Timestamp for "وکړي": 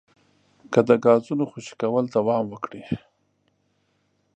2.49-2.83